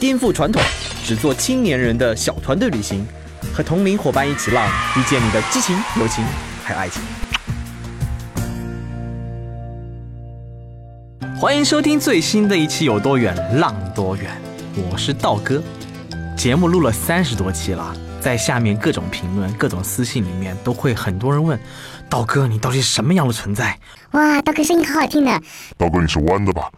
[0.00, 0.62] 颠覆传统，
[1.04, 3.06] 只做青年人的小团队旅行。
[3.52, 6.24] 和同龄伙伴一起浪，遇见你的激情、友情，
[6.64, 7.02] 还有爱情。
[11.38, 14.30] 欢迎收听最新的一期《有多远浪多远》，
[14.90, 15.62] 我是道哥。
[16.34, 21.60] 节目录了三十多期了，在下面各种评论、各种私信里面，都会很多人问：
[22.08, 23.78] 道哥，你到底什么样的存在？
[24.12, 25.30] 哇，道哥声音好好听的。
[25.76, 26.70] 道哥，你是弯的吧？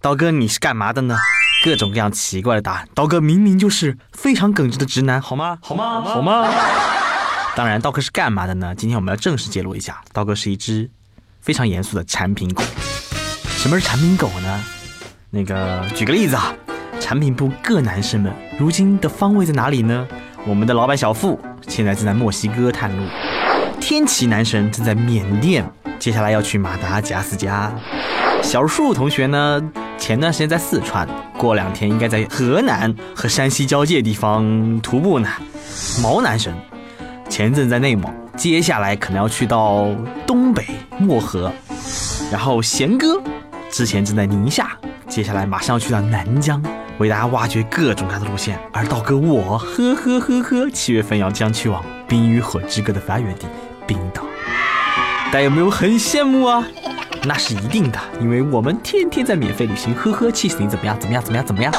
[0.00, 1.18] 道哥，你是干嘛的呢？
[1.62, 5.58] 各种各样奇怪的答案，刀哥明明就是非常耿直的直男，好吗？
[5.60, 6.00] 好吗？
[6.00, 6.48] 好吗？
[7.54, 8.74] 当然，刀哥是干嘛的呢？
[8.74, 10.88] 今天我们要正式揭露一下，刀哥是一只
[11.42, 12.62] 非常严肃的产品狗。
[13.58, 14.64] 什么是产品狗呢？
[15.28, 16.54] 那个，举个例子啊，
[16.98, 20.08] 产品部各男生们如今的方位在哪里呢？
[20.46, 23.04] 我们的老板小付现在正在墨西哥探路，
[23.78, 27.70] 天奇男神正在缅甸，接下来要去马达加斯加。
[28.42, 29.60] 小树同学呢？
[30.00, 31.06] 前段时间在四川，
[31.36, 35.28] 过两天应该在河南和山西交界地方徒步呢。
[36.02, 36.52] 毛男神
[37.28, 39.86] 前阵在内蒙，接下来可能要去到
[40.26, 40.64] 东北
[40.98, 41.52] 漠河。
[42.32, 43.22] 然后贤哥
[43.70, 44.72] 之前正在宁夏，
[45.06, 46.60] 接下来马上要去到南疆，
[46.98, 48.58] 为大家挖掘各种各样的路线。
[48.72, 53.46] 而道哥我呵呵呵呵，七月份要将去往《冰与火之歌》的发源地
[53.86, 54.22] 冰岛。
[55.26, 56.66] 大家有没有很羡慕啊？
[57.24, 60.68] 那是一定的，因为我们天天在免费旅行，呵呵，气死你！
[60.68, 60.98] 怎么样？
[60.98, 61.22] 怎么样？
[61.22, 61.46] 怎么样？
[61.46, 61.72] 怎么样？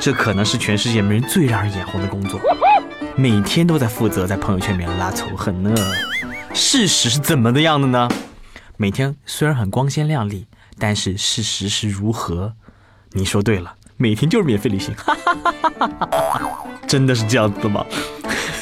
[0.00, 2.40] 这可能是全世界没人最让人眼红的工作，
[3.14, 5.74] 每天都在负责在朋友圈里面拉仇恨呢。
[6.54, 8.08] 事实是怎么的样的呢？
[8.78, 10.46] 每天虽然很光鲜亮丽，
[10.78, 12.54] 但是事实是如何？
[13.12, 16.64] 你说对了，每天就是免费旅行，哈哈哈哈哈哈！
[16.86, 17.84] 真的是这样子吗？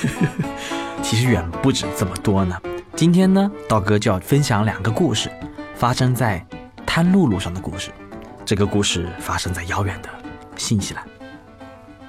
[1.00, 2.60] 其实远不止这么多呢。
[2.96, 5.30] 今天呢，道哥就要分享两个故事。
[5.78, 6.44] 发生在
[6.84, 7.92] 滩路路上的故事，
[8.44, 10.08] 这个故事发生在遥远的
[10.56, 11.06] 新西兰。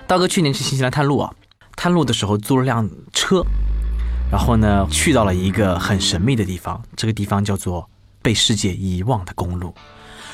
[0.08, 1.32] 道哥去年去新西兰探路啊，
[1.76, 3.44] 探路的时候租了辆车，
[4.32, 7.88] 然后呢去到了一个很神秘的地方，这个地方叫做
[8.24, 9.72] 被世界遗忘的公路。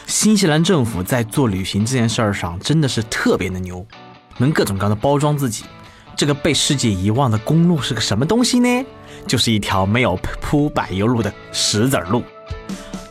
[0.07, 3.85] 新西兰政府在做旅行这件事儿上真的是特别的牛，
[4.38, 5.66] 能各种各样的包装自己。
[6.16, 8.85] 这个被世界遗忘的公路是个什么东西呢？
[9.28, 12.24] 就是一条没有铺柏油路的石子路。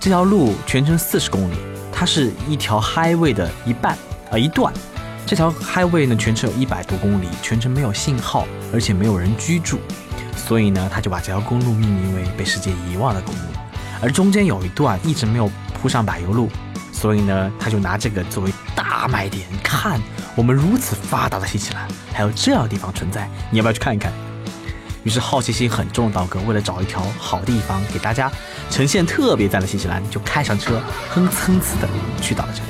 [0.05, 1.55] 这条路全程四十公里，
[1.91, 3.97] 它是一条 highway 的一半
[4.31, 4.71] 啊一段。
[5.25, 9.79] 这条 highway 呢，全程有一百多公里，全程没有信号，而且没有人居住，
[10.37, 13.41] 所以呢，他就把这条公路命名为被世界遗忘的公路。
[14.03, 15.51] 而中间有一段一直没有
[15.81, 16.51] 铺上柏油路，
[16.93, 19.47] 所以呢，他就拿这个作为大卖点。
[19.63, 19.99] 看，
[20.37, 24.13] 我们如此发达的新西兰，还有这样的地方存在，你要不要去看一看？
[25.05, 28.33] 于是好奇心很重的道哥，为了找一条好地方给大家
[28.71, 31.89] 呈现特别赞的新西兰，就开上车，哼哧哧的
[32.21, 32.69] 去到了这里。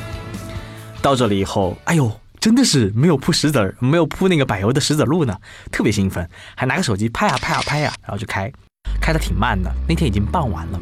[1.00, 5.38] 到这里以后，哎呦，真的是没有铺石子儿，没有铺那个柏油的石子路呢，
[5.70, 8.50] 特别兴奋，还拿个手机拍啊拍啊拍啊，然后就开，
[9.00, 9.72] 开的挺慢的。
[9.88, 10.80] 那天已经傍晚了，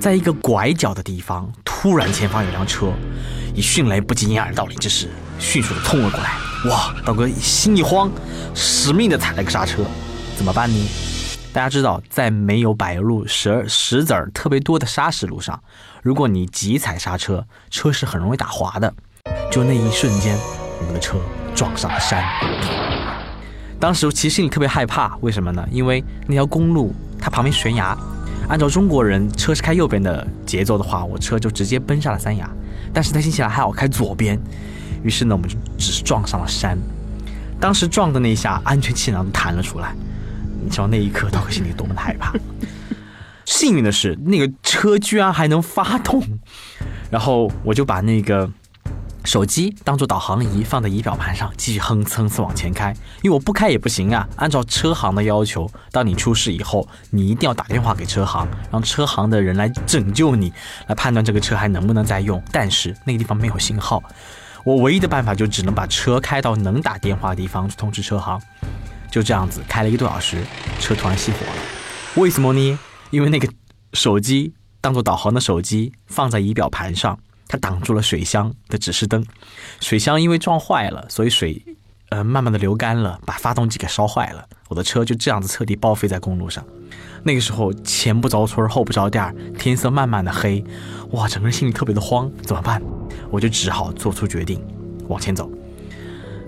[0.00, 2.92] 在一个拐角的地方，突然前方有辆车，
[3.54, 6.30] 以迅雷不及掩耳盗铃之势，迅速的冲了过来。
[6.70, 8.10] 哇，道哥心一慌，
[8.54, 9.84] 死命的踩了个刹车。
[10.42, 10.88] 怎么办呢？
[11.52, 15.62] 大家知道，在没有柏油路、石石子儿特别多的沙石路上，
[16.02, 18.92] 如果你急踩刹车，车是很容易打滑的。
[19.52, 20.36] 就那一瞬间，
[20.80, 21.16] 我们的车
[21.54, 22.24] 撞上了山。
[23.78, 25.64] 当时其实心里特别害怕，为什么呢？
[25.70, 27.96] 因为那条公路它旁边悬崖，
[28.48, 32.50] 按照中国人车是开右边的节奏的话，我车就直接奔下了山崖。
[32.92, 34.36] 但是在新西兰还好开左边，
[35.04, 36.76] 于是呢，我们就只是撞上了山。
[37.60, 39.94] 当时撞的那一下，安全气囊弹了出来。
[40.62, 42.32] 你知道那一刻，道哥心里多么的害怕。
[43.44, 46.22] 幸运的是，那个车居然还能发动，
[47.10, 48.48] 然后我就把那个
[49.24, 52.94] 手机当做导航仪放在仪表盘上，继续哼哧哧往前开。
[53.20, 60.52] 因为我不开也不行啊，按照车行的要求，当你出事以后，你一定要打电话给车行，让车行的人来拯救你，
[60.86, 62.40] 来判断这个车还能不能再用。
[62.52, 64.02] 但是那个地方没有信号，
[64.64, 68.40] 我唯一的办法就只能把车开到能打电话的地方去通知车行。
[69.12, 70.42] 就这样子开了一个多小时，
[70.80, 71.52] 车突然熄火了。
[72.16, 72.78] 为什么呢？
[73.10, 73.46] 因为那个
[73.92, 79.22] 手机当做导航的手机放在仪表盘上，它挡住了水箱的指示灯。
[79.80, 81.62] 水箱因为撞坏了，所以水
[82.08, 86.64] 呃慢慢的流干了，把发动机给烧坏了，我的车就这样子彻底报废在公路上。
[87.22, 90.64] 那个时候前不着村后不着店，天色慢慢的黑，
[91.10, 92.82] 哇，整个人心里特别的慌，怎么办？
[93.30, 94.58] 我就只好做出决定，
[95.08, 95.50] 往前走。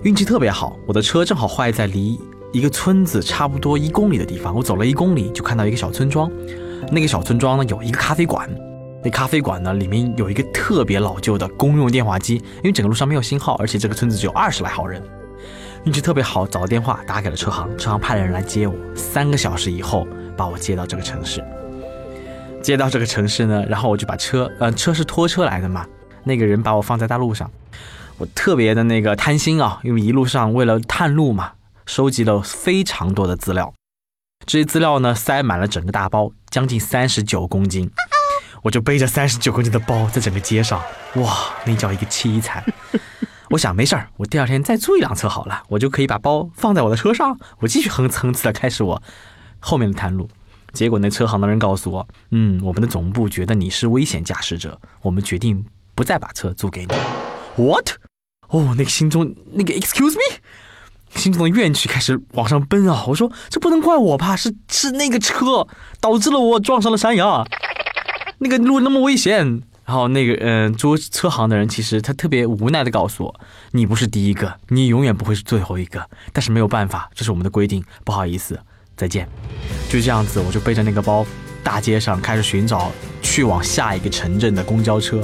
[0.03, 2.19] 运气特别好，我的车正好坏在离
[2.55, 4.55] 一个村子差不多一公里的地方。
[4.55, 6.31] 我走了一公里就看到一个小村庄，
[6.89, 8.49] 那个小村庄呢有一个咖啡馆，
[9.03, 15.03] 那咖啡馆呢里面有一个特别老旧的公用电话机，因为整个路上没有信号，而且这个村子只有二十来号人。
[15.83, 20.07] 运气特别好，找到电话打给了车行，车行派了人来接我，三个小时以后
[20.37, 21.43] 把我接到这个城市。
[22.63, 25.85] 接到这个城市呢，然后我就把车，呃，车是拖车来的嘛，
[26.23, 27.51] 那个人把我放在大路上。
[28.17, 31.51] 我特别的那个贪心啊，因为一路上为了探路嘛，
[31.85, 33.73] 收集了非常多的资料。
[34.45, 37.89] 这些资料呢，塞满了整个大包，将近三十九公斤。
[38.63, 40.81] 我就背着三十九公斤的包在整个街上，
[41.15, 42.63] 哇，那叫一个凄惨。
[43.51, 49.01] 我想没事儿，我第二天再租一辆车好了，我就可以把包放在我的车上，我继续哼哧哼哧的开始我
[49.59, 50.27] 后面的探路。
[50.73, 56.93] 结果那车行的人告诉我，嗯，我们的总部觉得你是危险驾驶者，我们决定不再把车租给你。
[57.55, 57.91] What？
[58.49, 60.39] 哦，那个心中那个 Excuse me，
[61.15, 63.03] 心中的怨气开始往上奔啊！
[63.07, 64.35] 我说这不能怪我吧？
[64.35, 65.67] 是是那个车
[65.99, 67.43] 导致了我撞上了山崖，
[68.39, 69.61] 那个路那么危险。
[69.85, 73.39] 然后那个嗯，租车行的人其实他特别无奈的告诉我，
[73.69, 76.03] 你不是第一个，你永远不会是最后一个。
[76.33, 78.59] 但是没有办法，这是我们的规定，不好意思，
[78.97, 79.29] 再见。
[79.87, 81.23] 就这样子，我就背着那个包，
[81.63, 82.91] 大街上开始寻找
[83.21, 85.21] 去往下一个城镇的公交车。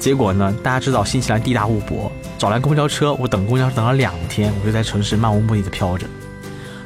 [0.00, 0.52] 结果呢？
[0.62, 6.06] 大家知道新西兰地大物博，找来公交车，我等公交车等了两天，我就在城市漫无目的的飘着。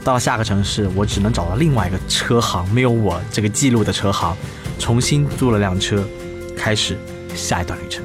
[0.02, 4.36] 到了下个城市，我只能找到另外一个车行，没有我这个记录的车行，
[4.80, 6.04] 重新租了辆车，
[6.56, 6.98] 开始
[7.36, 8.04] 下一段旅程。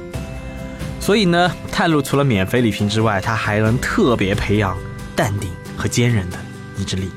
[1.00, 4.78] 所以呢，探路除了免费礼品之外，它还能特别培养
[5.16, 6.38] 淡定和坚韧的
[6.78, 7.10] 意志力。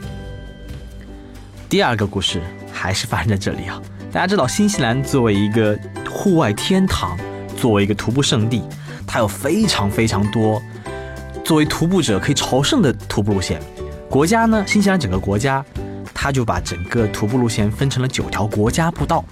[1.69, 2.41] 第二个故事
[2.71, 3.79] 还是发生在这里啊！
[4.11, 5.77] 大家知道新西兰作为一个
[6.09, 7.15] 户外天堂。
[7.63, 8.61] 作为一个徒步圣地，
[9.07, 10.61] 它有非常非常多
[11.45, 13.57] 作为徒步者可以朝圣的徒步路线。
[14.09, 15.63] 国家呢，新西兰整个国家，
[16.13, 19.23] 它就把整个徒步路线分成了九条国家步道。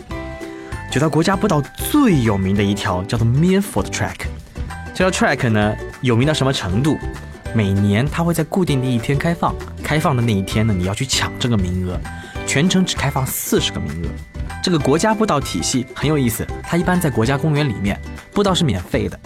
[0.89, 4.15] 九条国家步道最有名的一条叫做 Milford Track。
[4.93, 6.97] 这条 track 呢，有名到什么程度？
[7.53, 11.99] 每年它会在固定的一天开放，开放的那一天呢，你要去抢这个名额，
[12.47, 14.07] 全程只开放四十个名额。
[14.61, 17.99] 这个国家步道体系很有意思，它一般在国家公园里面，
[18.31, 19.19] 步道是免费的，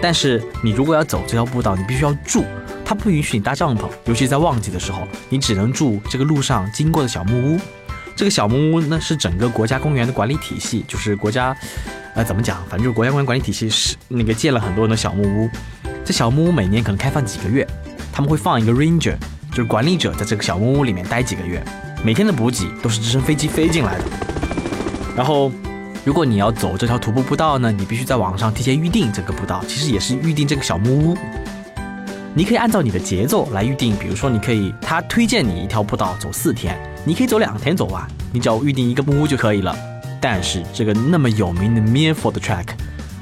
[0.00, 2.44] 但是你如果要走这条步道，你必须要住，
[2.84, 7.58] 它不允许你搭帐篷，尤其在旺季的时候，你只能住这个路上经过的小木屋。
[8.14, 11.56] 这个小木屋呢是整个国家公园的管理体系，就是国家，
[12.14, 12.58] 呃，怎么讲？
[12.68, 15.48] 反正就是国家公园管理体系是那个建了很多人的小木屋。
[16.04, 17.66] 这小木屋每年可能开放几个月，
[18.12, 19.16] 他们会放一个 ranger，
[19.50, 21.64] 就是管理者在这个小木屋里面待几个月，
[22.04, 24.04] 每天的补给都是直升飞机飞进来的。
[25.16, 25.50] 然后，
[26.04, 31.16] 如果你要走这条徒步步道呢，你必须在网上提前预定这个步道，其实也是预定这个小木屋。
[32.34, 39.76] 你可以按照你的节奏来预定，比如说你可以他推荐你一条步道走四天，你可以走两天走完，你只要预定一个木屋就可以了。
[40.20, 42.66] 但是这个那么有名的 mirfordtrack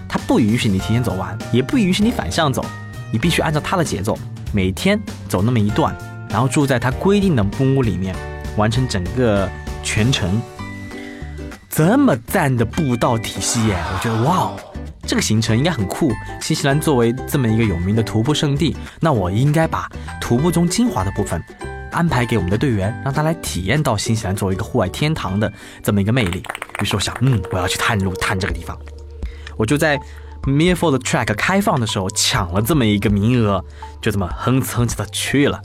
[0.09, 2.65] 它不允许你提前走完，也不允许你反向走，
[3.13, 4.19] 你必须按照它的节奏，
[4.51, 4.99] 每天
[5.29, 5.95] 走那么一段，
[6.31, 8.17] 然后住在它规定的木屋里面，
[8.57, 9.47] 完成整个
[9.83, 10.41] 全程。
[11.75, 14.57] 这么赞的步道体系耶，我觉得哇哦，
[15.07, 16.13] 这个行程应该很酷。
[16.39, 21.43] 新西兰作为这么一个有名的徒步圣地，那我应该把徒步中精华的部分
[21.91, 25.51] 安排给我们的队员，让他来体验到新西兰作为一个户外天堂的
[25.83, 26.43] 这么一个魅力。
[26.83, 28.79] 于是我想，嗯，我要去探路探这个地方。
[29.57, 29.99] 我就在
[30.43, 33.65] Milford Track 开放的时候抢了这么一个名额，
[34.03, 35.59] 就这么哼哧哼哧的去了。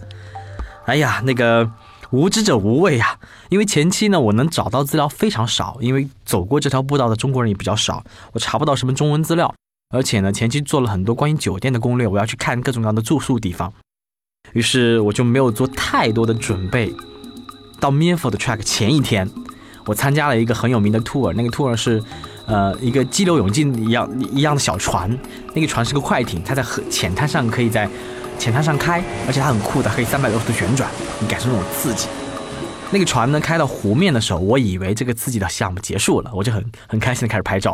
[0.86, 1.70] 哎呀，那个。
[2.12, 3.20] 无知者无畏呀！
[3.50, 9.54] 因为前期呢，我能找到资料非常少，因为走过这条步道的中国人也比较少，我查不到什么中文资料。
[9.90, 13.74] 而且呢，前期做了很多关于酒店的攻略，我要去看各种各样的住宿地方，
[14.54, 16.94] 于是我就没有做太多的准备。
[17.80, 19.30] 到 Milford Track 前一天，
[19.86, 22.04] 我参加了一个很有名的 tour，那个 tour 是，
[22.46, 25.18] 呃，一个激流勇进一样一样的小船，
[25.54, 27.90] 那个船是个快艇，它在河浅滩上可以在。
[28.38, 30.90] 浅滩上开，而且它很酷的，可以三百六十度旋转，
[31.20, 32.08] 你感受那种刺激。
[32.90, 37.74] 那个船呢，开到湖面的时候，我以为这个刺激的项目结束了，我就很很开心的开始拍照。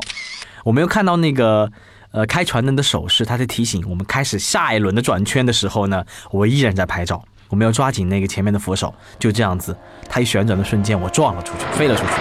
[0.64, 1.72] 我没有看到那个
[2.12, 7.24] 呃开船人的手势，他在提醒我们开始下一轮的转圈的时候呢，我依然在拍照。
[7.50, 9.78] 我没有抓紧那个前面的扶手，就这样子，
[10.10, 12.14] 它一旋转的瞬间，我撞了出去，飞了出去，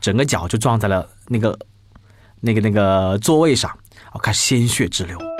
[0.00, 1.58] 整个脚就撞在了那个
[2.40, 3.70] 那个那个座位上，
[4.12, 5.33] 我开始鲜血直流。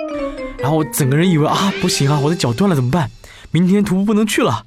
[0.65, 3.11] 然后我整个人以为啊不行啊，我的脚断了怎么办？
[3.51, 4.65] 明天徒步不能去了。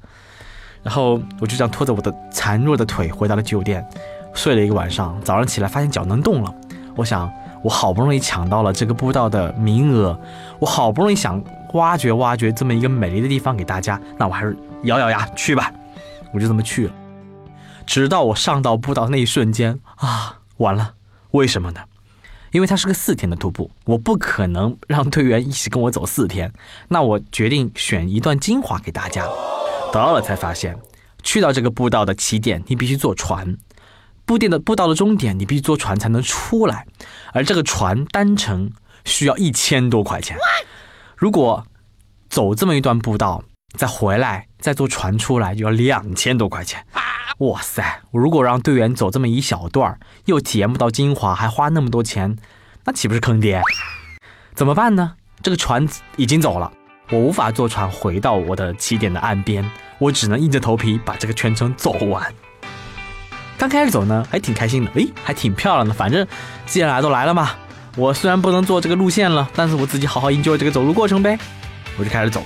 [0.84, 3.84] 然后我就这样拖着我的孱弱的腿回到了酒店，
[4.32, 5.20] 睡了一个晚上。
[5.24, 6.54] 早上起来发现脚能动了，
[6.96, 7.28] 我想
[7.64, 10.16] 我好不容易抢到了这个步道的名额，
[10.60, 15.74] 我好不容易想挖掘挖掘这么一个美丽的地方给大家，那我还是咬咬牙去吧。
[16.32, 16.94] 我就这么去了，
[17.88, 20.94] 直到我上到步道那一瞬间啊，完了，
[21.32, 21.80] 为什么呢？
[22.58, 26.52] 因为它是个四天的徒步，我不可能让队员一起跟我走四天，
[26.88, 29.24] 那我决定选一段精华给大家。
[29.94, 30.76] 到了才发现，
[31.22, 33.56] 去到这个步道的起点，你必须坐船；
[34.26, 36.88] 步店的步道的终点，你必须坐船才能出来。
[37.32, 38.72] 而这个船单程
[39.06, 40.36] 需要一千多块钱。
[41.16, 41.64] 如果
[42.28, 43.44] 走这么一段步道，
[43.78, 46.84] 再回来再坐船出来，就要两千多块钱。
[47.40, 48.02] 哇塞！
[48.10, 52.36] 我如果让队员走这么一小段儿又体验不到精华，还花那么多钱，
[52.84, 53.62] 那岂不是坑爹？
[54.56, 55.14] 怎么办呢？
[55.44, 56.72] 这个船已经走了。
[57.12, 59.64] 我无法坐船回到我的起点的岸边，
[60.00, 62.34] 我只能硬着头皮把这个全程走完。
[63.56, 65.94] 刚开始走呢，还挺开心的，诶，还挺漂亮的。
[65.94, 66.28] 反正
[66.66, 67.52] 既然来都来了嘛，
[67.96, 71.38] 我虽然不能做这个路线了，但是我自己好好 enjoy 这个走路过程呗。
[72.00, 72.44] 我就开始走，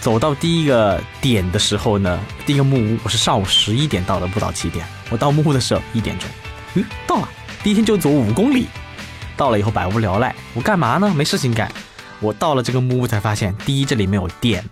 [0.00, 6.28] 走到第一个点的时候呢，第一个木屋，我是上午十一点到的不到七点，我到木屋的时候一点钟，
[6.74, 7.28] 嗯，到了。
[7.62, 8.68] 第一天就走五公里，
[9.36, 11.12] 到了以后百无聊赖，我干嘛呢？
[11.14, 11.70] 没事情干。
[12.20, 14.64] 我到了这个木屋才发现，第一这里没有电，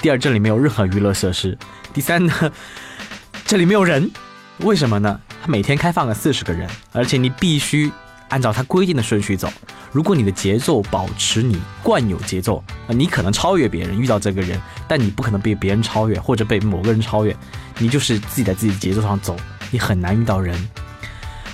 [0.00, 1.56] 第二这里没有任何娱乐设施，
[1.94, 2.52] 第三呢，
[3.46, 4.10] 这里没有人，
[4.58, 5.18] 为什么呢？
[5.42, 7.90] 他每天开放了四十个人，而且你必须
[8.36, 9.50] 按照他规定的顺序走。
[9.92, 17.34] 如果你的节奏保持你惯有节奏，你可能超越别人遇到这个人，但你不可能被别人超越或者被某个人超越，
[17.78, 19.34] 你就是自己在自己节奏上走，
[19.70, 20.54] 你很难遇到人。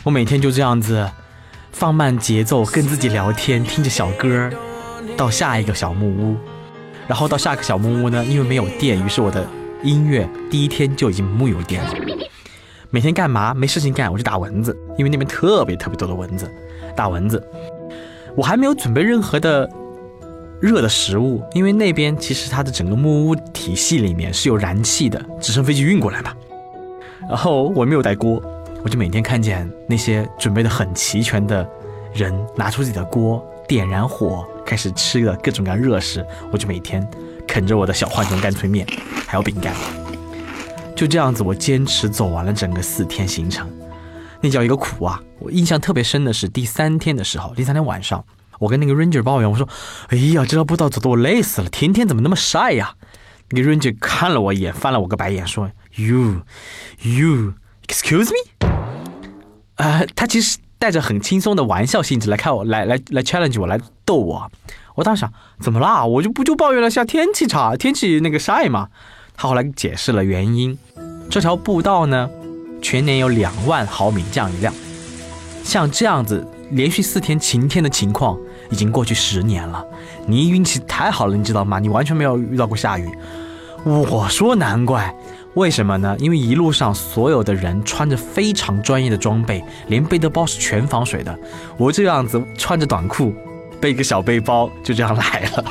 [0.03, 1.09] 我每天就这样子
[1.71, 4.51] 放慢节奏，跟自己聊天，听着小歌。
[5.17, 6.37] 到下一个小木屋，
[7.07, 9.47] 然后到下一个小木屋呢，因为没有电，于是我的
[9.85, 11.95] 音乐第一天就已经木有电了。
[12.91, 13.55] 每天干嘛？
[13.55, 16.51] 没事情干，我就打蚊子，因为那边特别特别多的蚊子，
[16.95, 17.43] 大蚊子。
[18.35, 19.69] 我还没有准备任何的
[20.61, 26.33] 热的食物，因为那边其实它的整个木屋体系里面是有燃气的，直升飞机运过来嘛。
[27.29, 28.43] 然后我没有带锅，
[28.83, 31.69] 我就每天看见那些准备的很齐全的
[32.15, 34.47] 人拿出自己的锅，点燃火。
[34.65, 37.07] 开始吃了各种各样热食，我就每天
[37.49, 38.87] 啃着我的小浣熊干脆面，
[39.27, 39.75] 还有饼干，
[40.95, 43.69] 就这样子，我坚持走完了整个四天行程，
[44.43, 45.23] 那叫一个苦啊！
[45.39, 48.23] 我印象特别深的是第三天的时候，第三天晚上，
[48.59, 49.67] 我跟那个 ranger 抱怨，我说
[50.11, 52.95] ：“哎呀，这条步道走的我累死了，天天怎么那么晒呀？”
[53.51, 56.43] 那个 ranger 看了我一眼，翻了我个白眼，说：“You,
[57.01, 57.55] you,
[57.87, 58.69] excuse me？”
[59.77, 60.59] 呃，他其实。
[60.83, 64.51] 带着很轻松的玩笑性质来看我，来来来 challenge 我，来逗我。
[64.97, 66.05] 我当时想，怎么啦？
[66.05, 68.89] 我就不就抱怨了下天气差，天气那个晒嘛。
[69.37, 70.77] 他后来解释了原因，
[71.31, 72.29] 这条步道呢，
[72.83, 74.75] 全年有两万毫米降雨量。
[75.65, 78.37] 像这样子连续四天晴天的情况，
[78.69, 79.83] 已经过去十年了。
[80.27, 81.79] 你运气太好了，你知道吗？
[81.79, 83.09] 你完全没有遇到过下雨。
[83.85, 85.15] 我说难怪。
[85.55, 86.17] 为什么呢？
[86.19, 91.39] 因为一路上所有的人穿着非常专业的装备，连背的包是全防水的。
[91.77, 93.35] 我这样子穿着短裤，
[93.79, 95.65] 背个小背包，就这样来了。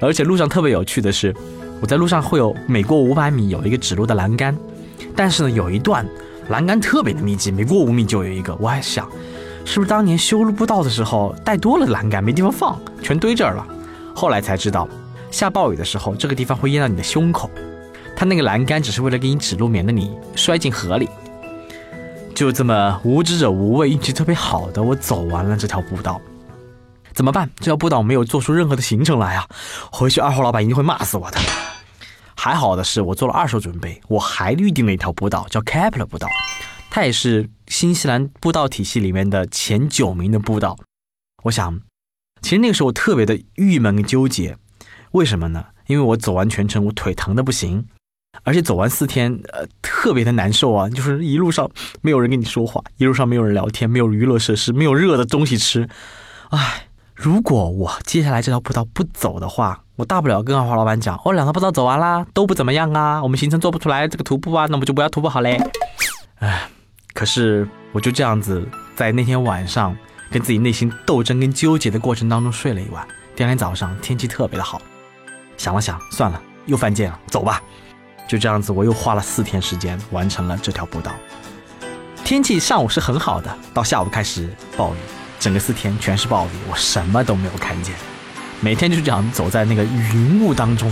[0.00, 1.32] 而且路上特别有趣的是，
[1.80, 4.56] 我在路上会有每过五百米有一个指路的栏杆，
[5.16, 6.06] 但是呢，有一段
[6.48, 8.54] 栏杆特别的密集，每过五米就有一个。
[8.56, 9.08] 我还想，
[9.64, 13.66] 是不是当年修路步道的时候带多了栏杆，没地方放，全堆这儿了？
[14.14, 14.88] 后来才知道，
[15.30, 17.50] 下暴雨的时候，这个地方会淹到你的胸口。
[18.16, 21.08] 他那个栏杆只是为了给你指路，免得你摔进河里。
[22.34, 26.20] 就这么无知者无畏，运气特别好的，我走完了这条步道。
[27.14, 27.50] 怎么办？
[27.58, 29.46] 这条步道没有做出任何的行程来啊！
[29.90, 31.38] 回去二号老板一定会骂死我的。
[32.44, 36.26] 还好的是我做了二手准备，我还预定了一条步道，叫 Kepler 步道，
[36.90, 40.76] 它也是新西兰步道体系里面的前九名的步道。
[41.44, 41.80] 我想，
[42.40, 44.56] 其实那个时候我特别的郁闷跟纠结，
[45.12, 45.66] 为什么呢？
[45.86, 47.86] 因为我走完全程，我腿疼的不行。
[48.42, 50.90] 而且走完四天，呃，特别的难受啊！
[50.90, 51.70] 就是一路上
[52.00, 55.88] 没有人跟你说话，一路上没有人聊天，没有娱乐设施，没有热的东西吃。
[56.50, 65.60] 唉，如果我接下来这条步道不走的话，我大不了跟二华老板讲，我两条步道走完啦，都不怎么样啊，我们行程做不出来这个徒步啊，那我们就不要徒步好嘞。
[66.38, 66.66] 唉，
[67.12, 69.94] 可是我就这样子在那天晚上
[70.30, 73.06] 跟自己内心斗争跟纠结的过程当中睡了一晚。
[73.36, 74.80] 第二天早上天气特别的好，
[75.58, 77.62] 想了想，算了，又犯贱了，走吧。
[78.26, 81.12] 就这样子，我又花了四天时间完成了这条步道。
[82.24, 84.98] 天气上午是很好的，到下午开始暴雨，
[85.38, 87.94] 整个四天全是暴雨，我什么都没有看见。
[88.64, 90.88] 每天就这样走在那个云雾当中，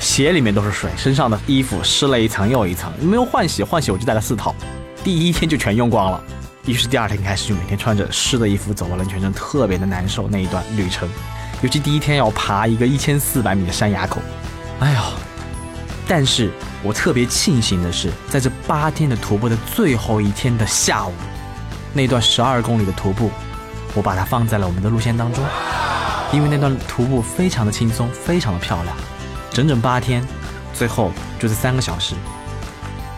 [0.00, 4.54] 鞋里面都是水，身上的衣服湿了一层又一层，没有换洗，换洗我就带了四套，
[5.04, 6.18] 第一天就全用光了。
[6.64, 11.06] 于是第二天开始就每天穿着湿的衣服走完了全程，特别的难受那一段旅程，
[11.60, 14.22] 尤其第一天要爬一个一千四百米的山崖口，
[14.80, 15.04] 哎呀！
[16.06, 16.50] 但是
[16.82, 21.12] 我特别庆幸的是，在这八天的徒步的最后一天的下午，
[21.92, 23.30] 那段十二公里的徒步，
[23.92, 25.44] 我把它放在了我们的路线当中，
[26.30, 28.94] 因为那段徒步非常的轻松，非常的漂亮。
[29.50, 30.22] 整整八天，
[30.74, 32.14] 最后就这三个小时，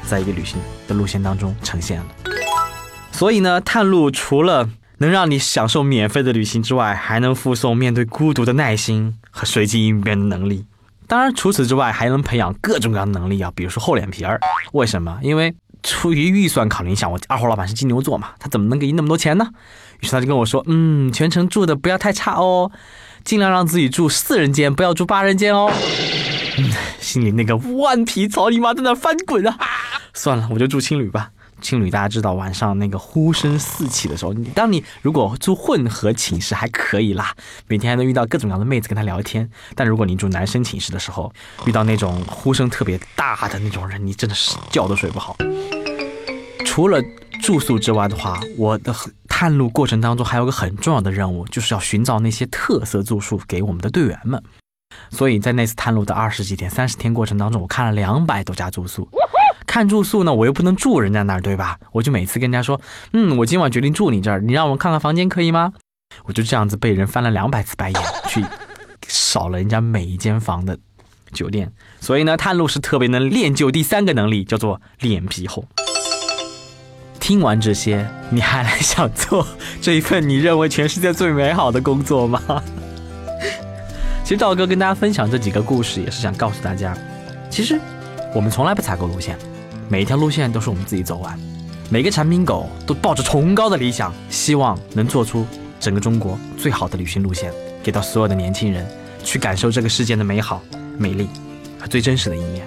[0.06, 2.06] 在一个旅行的路线当中呈现了。
[3.10, 10.64] 所以呢，探路除了能让你享受免费的旅行之外，还能附送面对孤独的耐心和随机应变的能力。
[11.08, 14.38] 当然，除此之外，还能培养各种各样的能力啊，比如说厚脸皮儿。
[14.72, 15.18] 为什么？
[15.20, 15.52] 因为
[15.82, 19.48] 出于预算考虑，想我二货老板是金牛座嘛，他怎么能给你那么多钱呢？
[20.00, 22.70] 于是他就跟我说，嗯，全程住的不要太差哦，
[23.24, 25.70] 尽量让自己住四人间，不要住八人间哦。
[27.00, 29.56] 心里那个万皮草泥马在那翻滚啊！
[30.12, 31.30] 算了，我就住青旅吧。
[31.62, 37.34] 青旅大家知道，晚上那个呼声四起的时候，你当你如果住混合寝室还可以啦，
[37.68, 39.48] 每天还能遇到各种各样的妹子跟他聊天。
[39.74, 41.30] 但如果你住男生寝室的时候，
[41.66, 45.36] 遇到那种呼声特别大的那种人，你真的是觉都睡不好。
[46.80, 46.98] 除了
[47.42, 48.90] 住宿之外的话，我的
[49.28, 54.42] 探路过程当中还有个很重要的任务，就是要寻找那些特色住宿给我们的队员们。
[55.10, 59.06] 所以在那次探路的二十几天、三十天过程当中，我看了两百多家住宿。
[59.66, 61.78] 看住宿呢，我又不能住人家那儿，对吧？
[61.92, 62.80] 我就每次跟人家说，
[63.12, 65.74] 嗯，我今晚决定住你这儿，你让我看看房间可以吗？
[66.24, 68.42] 我就这样子被人翻了两百次白眼，去
[69.06, 70.78] 扫了人家每一间房的
[71.30, 71.70] 酒店。
[72.00, 75.68] 所以呢，探路是特别能练就第三个能力，叫做脸皮厚。
[77.20, 79.46] 听完这些，你还来想做
[79.80, 82.40] 这一份你认为全世界最美好的工作吗？
[84.24, 86.96] 其实赵哥跟大家分享这几个故事，也是想告诉大家，
[87.50, 87.78] 其实
[88.34, 89.36] 我们从来不采购路线，
[89.88, 91.38] 每一条路线都是我们自己走完。
[91.90, 95.46] 每个产品狗都抱着崇高的理想，希望能做出
[95.78, 98.86] 整个中国最好的旅行路线，给到所有的年轻人，
[99.22, 100.62] 去感受这个世界的美好、
[100.96, 101.28] 美丽
[101.78, 102.64] 和最真实的一面。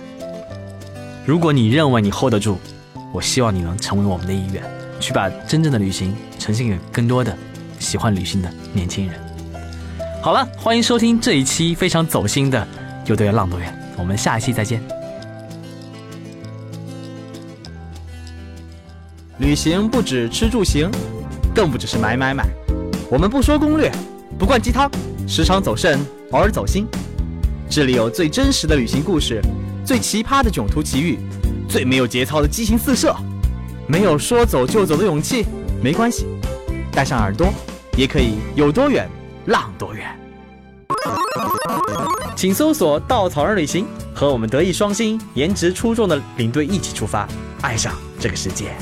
[1.26, 2.60] 如果你认为你 hold 得住，
[3.14, 4.64] 我希望你能成为我们的一员，
[5.00, 7.38] 去把真正的旅行呈现给更多的
[7.78, 9.16] 喜欢旅行的年轻人。
[10.20, 12.60] 好了，欢迎收听这一期非常走心的
[13.08, 14.82] 《有多远浪多远》，我们下一期再见。
[19.38, 20.90] 旅行不止吃住行，
[21.54, 22.44] 更不只是买买买。
[23.12, 23.92] 我们不说攻略，
[24.40, 24.90] 不灌鸡汤，
[25.28, 26.00] 时常走肾，
[26.32, 26.88] 偶尔走心。
[27.70, 29.40] 这里有最真实的旅行故事，
[29.86, 31.20] 最奇葩的囧途奇遇，
[31.68, 33.16] 最没有节操的激情四射。
[33.88, 35.46] 没有说走就走的勇气，
[35.82, 36.26] 没关系，
[36.92, 37.54] 带上耳朵，
[37.98, 39.10] 也可以有多远。
[39.48, 40.08] 浪多远？
[42.36, 47.28] 请搜索“稻草人旅行”，和我们德艺双馨、颜值出众的领队一起出发，
[47.62, 48.74] 爱上这个世界。